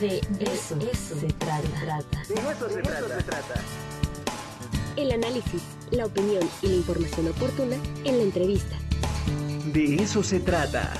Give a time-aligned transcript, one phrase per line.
[0.00, 0.78] De eso,
[1.18, 2.22] se trata.
[2.28, 3.54] De eso se trata.
[4.94, 8.76] El análisis, la opinión y la información oportuna en la entrevista.
[9.72, 10.92] De eso se trata.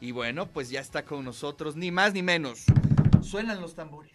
[0.00, 2.64] Y bueno, pues ya está con nosotros, ni más ni menos.
[3.20, 4.12] Suenan los tambores.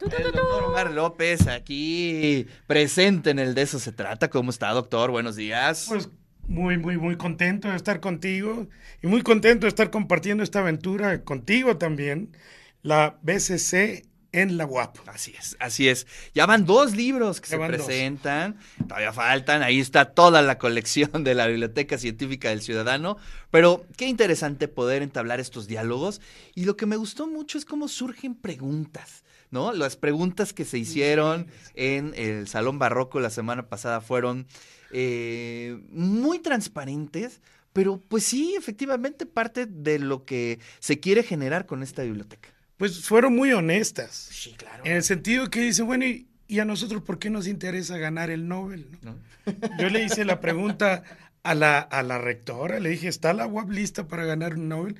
[0.00, 4.28] El doctor Omar López aquí presente en el De eso se trata.
[4.28, 5.12] ¿Cómo está, doctor?
[5.12, 5.86] Buenos días.
[5.88, 6.08] Pues
[6.46, 8.68] muy, muy, muy contento de estar contigo
[9.02, 12.36] y muy contento de estar compartiendo esta aventura contigo también,
[12.82, 14.96] la BCC en la UAP.
[15.08, 16.06] Así es, así es.
[16.34, 17.68] Ya van dos libros que Ya se dos.
[17.68, 18.56] presentan,
[18.88, 23.18] todavía faltan, ahí está toda la colección de la Biblioteca Científica del Ciudadano,
[23.50, 26.20] pero qué interesante poder entablar estos diálogos
[26.54, 29.72] y lo que me gustó mucho es cómo surgen preguntas, ¿no?
[29.74, 34.46] Las preguntas que se hicieron en el Salón Barroco la semana pasada fueron
[34.92, 37.40] eh, muy transparentes,
[37.72, 42.48] pero pues sí, efectivamente parte de lo que se quiere generar con esta biblioteca.
[42.76, 44.84] Pues fueron muy honestas, Sí, claro.
[44.84, 48.30] en el sentido que dicen, bueno, ¿y, y a nosotros por qué nos interesa ganar
[48.30, 48.86] el Nobel?
[49.02, 49.16] no?
[49.80, 51.02] Yo le hice la pregunta
[51.42, 54.96] a la, a la rectora, le dije, ¿está la UAP lista para ganar un Nobel?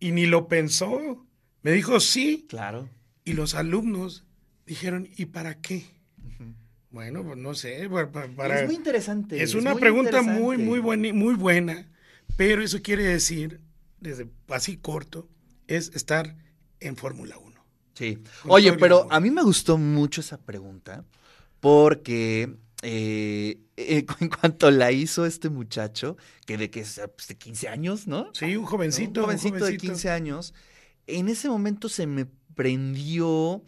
[0.00, 1.24] Y ni lo pensó.
[1.62, 2.46] Me dijo, sí.
[2.48, 2.88] Claro.
[3.24, 4.24] Y los alumnos
[4.66, 5.84] dijeron, ¿y para qué?
[6.92, 8.60] Bueno, pues no sé, pa- pa- para...
[8.60, 9.42] es muy interesante.
[9.42, 11.88] Es una muy pregunta muy, muy, buena, muy buena,
[12.36, 13.60] pero eso quiere decir,
[14.00, 15.28] desde así corto,
[15.66, 16.36] es estar
[16.80, 17.64] en Fórmula 1.
[17.94, 18.18] Sí.
[18.46, 21.04] Oye, pero a mí me gustó mucho esa pregunta
[21.60, 27.36] porque eh, eh, en cuanto la hizo este muchacho, que de que es pues, de
[27.36, 28.30] 15 años, ¿no?
[28.34, 29.20] Sí, un jovencito.
[29.24, 30.52] un un jovencito, de 15 años.
[31.06, 33.62] En ese momento se me prendió,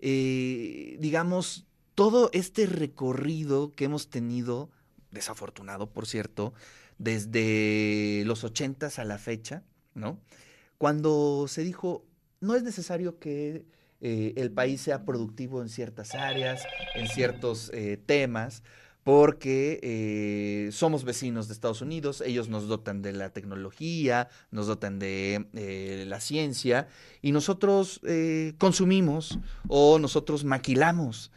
[0.00, 1.66] eh, digamos,
[2.00, 4.70] todo este recorrido que hemos tenido,
[5.10, 6.54] desafortunado, por cierto,
[6.96, 10.18] desde los 80 a la fecha, ¿no?
[10.78, 12.06] Cuando se dijo,
[12.40, 13.66] no es necesario que
[14.00, 16.62] eh, el país sea productivo en ciertas áreas,
[16.94, 18.62] en ciertos eh, temas,
[19.04, 24.98] porque eh, somos vecinos de Estados Unidos, ellos nos dotan de la tecnología, nos dotan
[24.98, 26.88] de la ciencia,
[27.20, 28.00] y nosotros
[28.56, 31.30] consumimos o nosotros maquilamos.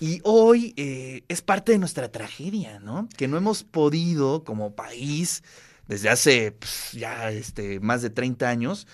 [0.00, 3.08] Y hoy eh, es parte de nuestra tragedia, ¿no?
[3.16, 5.42] Que no hemos podido como país,
[5.86, 8.86] desde hace pues, ya este, más de 30 años,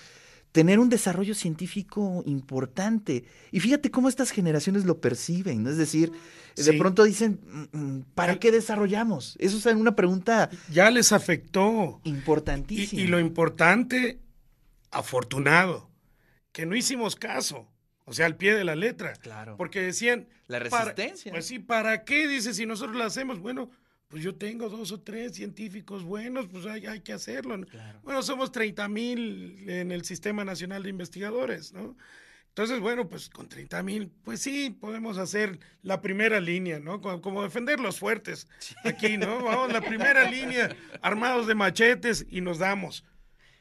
[0.51, 3.23] tener un desarrollo científico importante.
[3.51, 5.69] Y fíjate cómo estas generaciones lo perciben, ¿no?
[5.69, 6.11] Es decir,
[6.55, 7.39] de pronto dicen,
[7.71, 9.35] "Mm, mm, ¿para qué desarrollamos?
[9.39, 12.01] Eso es una pregunta Ya les afectó.
[12.03, 13.01] Y, importantísima.
[13.01, 14.19] y lo importante,
[14.91, 15.89] afortunado,
[16.51, 17.67] que no hicimos caso.
[18.09, 19.13] O sea, al pie de la letra.
[19.13, 19.57] Claro.
[19.57, 20.27] Porque decían...
[20.47, 21.31] La para- resistencia.
[21.31, 22.27] pues sí, ¿para qué?
[22.27, 23.69] Dice, si nosotros lo hacemos, bueno,
[24.07, 27.57] pues yo tengo dos o tres científicos buenos, pues hay, hay que hacerlo.
[27.57, 27.65] ¿no?
[27.67, 27.99] Claro.
[28.03, 31.97] Bueno, somos 30 mil en el Sistema Nacional de Investigadores, ¿no?
[32.49, 37.01] Entonces, bueno, pues con 30 mil, pues sí, podemos hacer la primera línea, ¿no?
[37.01, 38.47] Como, como defender los fuertes
[38.83, 39.43] aquí, ¿no?
[39.43, 43.03] Vamos, la primera línea, armados de machetes y nos damos,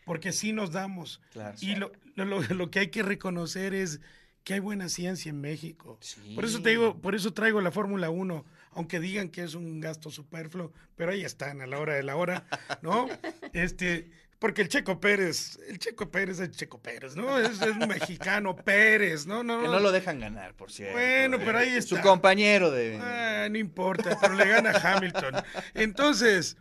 [0.07, 1.21] porque sí nos damos.
[1.33, 1.59] Claro.
[1.61, 4.01] Y lo- lo- lo que hay que reconocer es
[4.47, 5.99] que hay buena ciencia en México.
[6.01, 6.21] Sí.
[6.37, 9.81] Por eso te digo, por eso traigo la Fórmula 1, aunque digan que es un
[9.81, 12.45] gasto superfluo, pero ahí están a la hora de la hora,
[12.81, 13.09] ¿no?
[13.53, 14.09] Este,
[14.39, 17.41] porque el Checo Pérez, el Checo Pérez es Checo Pérez, ¿no?
[17.41, 19.43] Es, es un mexicano Pérez, ¿no?
[19.43, 20.93] No, Que no lo dejan ganar, por cierto.
[20.95, 22.03] Bueno, pero ahí Su está.
[22.03, 23.01] compañero de...
[23.03, 25.35] Ah, no importa, pero le gana Hamilton.
[25.75, 26.57] Entonces,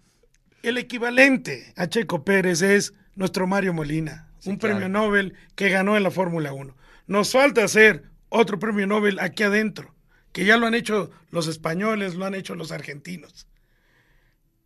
[0.63, 4.77] el equivalente a Checo Pérez es nuestro Mario Molina, Sí, un claro.
[4.77, 6.75] premio Nobel que ganó en la Fórmula 1.
[7.07, 9.93] Nos falta hacer otro premio Nobel aquí adentro,
[10.31, 13.47] que ya lo han hecho los españoles, lo han hecho los argentinos.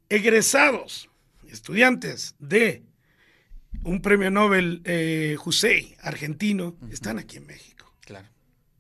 [0.10, 1.10] Egresados,
[1.52, 2.84] estudiantes de
[3.84, 7.94] un premio Nobel eh, Jusei, argentino, están aquí en México.
[8.02, 8.28] Claro.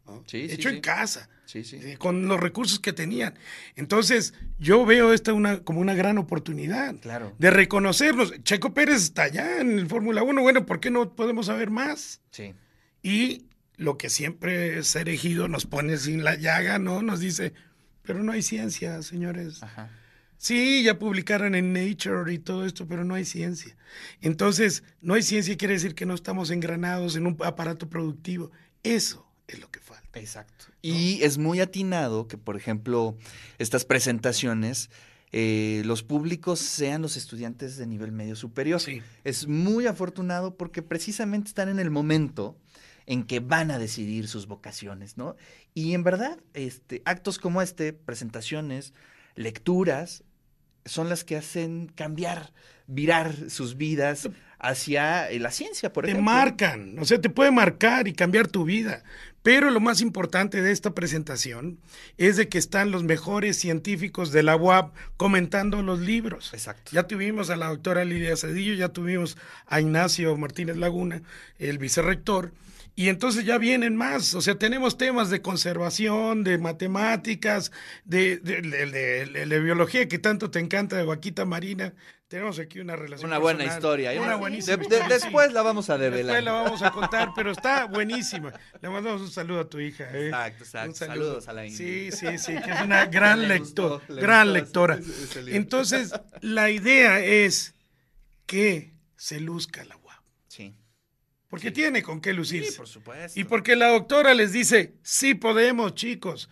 [0.07, 0.23] ¿no?
[0.25, 0.75] Sí, Hecho sí.
[0.75, 1.77] en casa Sí, sí.
[1.81, 3.35] eh, con los recursos que tenían.
[3.75, 7.35] Entonces, yo veo esta una, como una gran oportunidad Claro.
[7.37, 8.33] de reconocerlos.
[8.43, 12.21] Checo Pérez está allá en el Fórmula 1, bueno, ¿por qué no podemos saber más?
[12.31, 12.55] Sí.
[13.03, 13.45] Y
[13.79, 17.01] lo que siempre es elegido nos pone sin la llaga, ¿no?
[17.01, 17.53] Nos dice,
[18.03, 19.63] pero no hay ciencia, señores.
[19.63, 19.89] Ajá.
[20.37, 23.75] Sí, ya publicaron en Nature y todo esto, pero no hay ciencia.
[24.21, 28.51] Entonces, no hay ciencia quiere decir que no estamos engranados en un aparato productivo.
[28.83, 30.19] Eso es lo que falta.
[30.19, 30.65] Exacto.
[30.81, 33.17] Y es muy atinado que, por ejemplo,
[33.59, 34.89] estas presentaciones,
[35.31, 38.81] eh, los públicos sean los estudiantes de nivel medio superior.
[38.81, 39.01] Sí.
[39.23, 42.57] Es muy afortunado porque precisamente están en el momento
[43.09, 45.35] en que van a decidir sus vocaciones, ¿no?
[45.73, 48.93] Y en verdad, este, actos como este, presentaciones,
[49.33, 50.23] lecturas,
[50.85, 52.53] son las que hacen cambiar,
[52.85, 54.29] virar sus vidas
[54.59, 56.31] hacia eh, la ciencia, por te ejemplo.
[56.31, 59.03] marcan, o sea, te puede marcar y cambiar tu vida.
[59.41, 61.79] Pero lo más importante de esta presentación
[62.17, 66.53] es de que están los mejores científicos de la UAP comentando los libros.
[66.53, 66.91] Exacto.
[66.93, 69.35] Ya tuvimos a la doctora Lidia Cedillo, ya tuvimos
[69.65, 71.23] a Ignacio Martínez Laguna,
[71.57, 72.51] el vicerrector,
[72.99, 77.71] y entonces ya vienen más, o sea, tenemos temas de conservación, de matemáticas,
[78.03, 81.93] de, de, biología que tanto te encanta, de vaquita marina.
[82.27, 83.29] Tenemos aquí una relación.
[83.29, 84.13] Una buena personal, historia.
[84.13, 84.19] ¿eh?
[84.19, 84.77] Una De- buenísima.
[85.07, 86.25] después la vamos a develar.
[86.35, 88.51] Después la vamos a contar, pero está buenísima.
[88.81, 90.03] Le mandamos un saludo a tu hija.
[90.13, 90.27] ¿eh?
[90.27, 90.89] Exacto, exacto.
[90.89, 91.15] Un saludo.
[91.41, 91.77] Saludos a la Indy.
[91.77, 94.13] Sí, sí, sí, que es una gran Le gustó, lectora.
[94.15, 94.95] le Gran gustó lectora.
[94.95, 95.55] ese- ese libro.
[95.55, 96.11] Entonces,
[96.41, 97.73] la idea es
[98.45, 100.08] que se luzca la UAP.
[101.49, 101.51] Sí.
[101.51, 102.77] Porque tiene con qué Sí, lucirse.
[102.77, 103.39] por supuesto.
[103.39, 106.49] y porque la doctora les dice, sí podemos, chicos.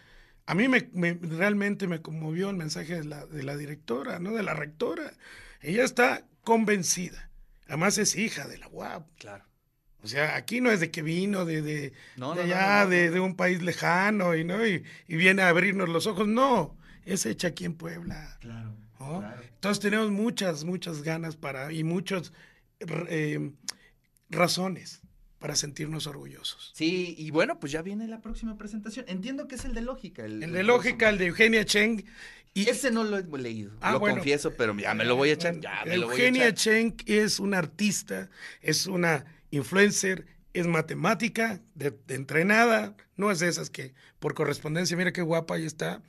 [0.47, 4.33] A mí me, me- realmente me conmovió el mensaje de la, de la directora, ¿no?
[4.33, 5.13] De la rectora.
[5.61, 7.29] Ella está convencida.
[7.67, 9.05] Además es hija de la UAP.
[9.19, 9.43] Claro.
[10.01, 12.89] O sea, aquí no es de que vino de, de, No, de no, allá, no,
[12.89, 14.65] de, de un país lejano y, ¿no?
[14.65, 16.27] y, y viene a abrirnos los ojos.
[16.27, 18.37] No, es hecha aquí en Puebla.
[18.39, 18.73] Claro.
[19.53, 22.31] Entonces tenemos muchas, muchas ganas para y muchas
[22.79, 23.51] eh,
[24.29, 25.01] razones
[25.39, 26.71] para sentirnos orgullosos.
[26.75, 29.05] Sí, y bueno, pues ya viene la próxima presentación.
[29.07, 30.25] Entiendo que es el de lógica.
[30.25, 32.03] El, El de lógica, el de Eugenia Cheng.
[32.53, 34.15] Y Ese no lo he leído, Ah, lo bueno.
[34.15, 35.59] confieso, pero ya me lo voy a echar.
[35.59, 36.73] Ya me lo voy a Eugenia echar.
[36.73, 38.31] Cheng es una artista,
[38.61, 44.97] es una influencer, es matemática, de, de entrenada, no es de esas que por correspondencia,
[44.97, 46.01] mira qué guapa ahí está.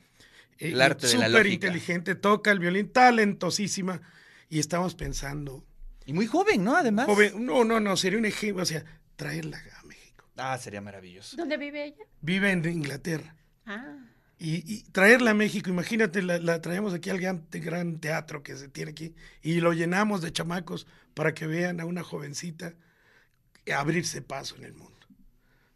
[0.57, 4.01] Eh, El arte de la Súper inteligente, toca el violín, talentosísima.
[4.49, 5.63] Y estamos pensando,
[6.05, 6.75] Y muy joven, ¿no?
[6.75, 7.05] Además.
[7.05, 8.83] joven, no, no, no, sería un ejemplo, o sea,
[9.15, 10.25] traerla a México.
[10.37, 11.37] Ah, sería maravilloso.
[11.37, 12.03] ¿Dónde vive ella?
[12.21, 13.35] Vive en Inglaterra.
[13.65, 13.97] Ah,
[14.37, 18.55] Y, y traerla a México, imagínate, la, la traemos aquí al gran, gran teatro que
[18.55, 22.73] se tiene aquí y lo llenamos de chamacos para que vean a una jovencita
[23.75, 24.97] abrirse paso en el mundo.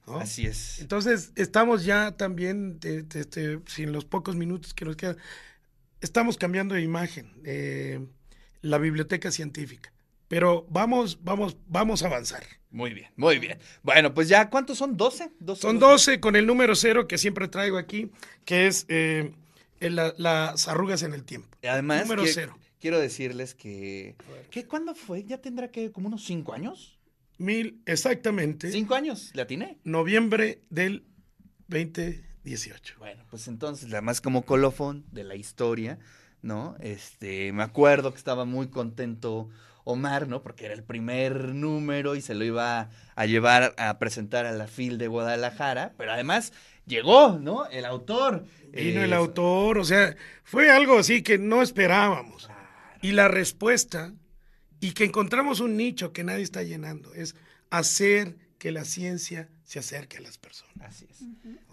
[0.08, 0.18] ¿no?
[0.18, 0.80] Así es.
[0.80, 5.18] Entonces, estamos ya también, de- de- este, sin los pocos minutos que nos quedan,
[6.02, 8.06] estamos cambiando de imagen, eh,
[8.62, 9.93] la biblioteca científica.
[10.34, 12.44] Pero vamos, vamos, vamos a avanzar.
[12.72, 13.60] Muy bien, muy bien.
[13.84, 14.98] Bueno, pues ya, ¿cuántos son?
[14.98, 15.32] ¿12?
[15.40, 18.10] ¿12 Son 12 con el número cero que siempre traigo aquí,
[18.44, 19.32] que es eh,
[19.80, 21.56] la- las arrugas en el tiempo.
[21.62, 22.58] Además, Número que- cero.
[22.80, 24.16] quiero decirles que,
[24.50, 24.66] que.
[24.66, 25.24] ¿Cuándo fue?
[25.24, 26.98] ¿Ya tendrá que como unos cinco años?
[27.38, 29.30] Mil, exactamente, ¿Cinco años?
[29.36, 29.78] ¿Le atiné?
[29.84, 31.06] noviembre del
[31.68, 32.96] 2018.
[32.98, 36.00] Bueno, pues entonces, además como colofón de la historia,
[36.42, 36.76] ¿no?
[36.80, 39.50] Este, me acuerdo que estaba muy contento
[39.84, 40.42] Omar, ¿no?
[40.42, 44.68] Porque era el primer número y se lo iba a llevar a presentar a la
[44.68, 46.54] FIL de Guadalajara, pero además
[46.86, 47.68] llegó, ¿no?
[47.68, 48.46] El autor.
[48.72, 52.50] Vino Eh, el autor, o sea, fue algo así que no esperábamos.
[53.02, 54.14] Y la respuesta,
[54.80, 57.36] y que encontramos un nicho que nadie está llenando, es
[57.70, 60.74] hacer que la ciencia se acerque a las personas.
[60.82, 61.24] Así es.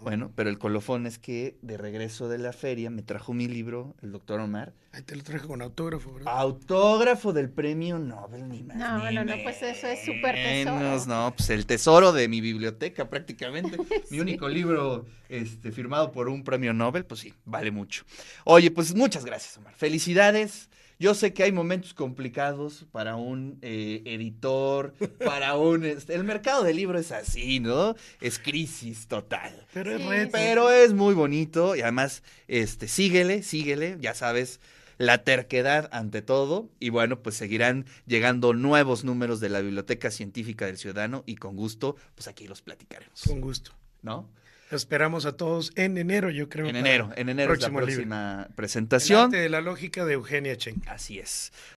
[0.01, 3.95] Bueno, pero el colofón es que de regreso de la feria me trajo mi libro,
[4.01, 6.33] el doctor Omar, Ahí te lo traje con autógrafo, ¿verdad?
[6.37, 8.75] autógrafo del premio Nobel, ni más.
[8.75, 10.75] No, ni no, no, pues eso es súper tesoro.
[10.75, 13.77] menos, No, pues el tesoro de mi biblioteca prácticamente.
[14.11, 18.03] Mi único libro este, firmado por un premio Nobel, pues sí, vale mucho.
[18.43, 19.73] Oye, pues muchas gracias, Omar.
[19.75, 20.69] Felicidades.
[21.01, 24.93] Yo sé que hay momentos complicados para un eh, editor,
[25.25, 25.83] para un...
[25.83, 27.95] este, el mercado del libro es así, ¿no?
[28.19, 29.65] Es crisis total.
[29.73, 30.31] Pero es Sí, reto.
[30.31, 34.59] Pero es muy bonito y además, este, síguele, síguele, ya sabes,
[34.99, 36.69] la terquedad ante todo.
[36.79, 41.55] Y bueno, pues seguirán llegando nuevos números de la Biblioteca Científica del Ciudadano y con
[41.55, 43.23] gusto, pues aquí los platicaremos.
[43.25, 43.71] Con gusto.
[44.03, 44.29] ¿No?
[44.71, 46.65] Esperamos a todos en enero, yo creo.
[46.67, 47.85] En enero, en enero es la libro.
[47.85, 49.21] próxima El presentación.
[49.25, 50.81] arte de la lógica de Eugenia Chen.
[50.87, 51.51] Así es.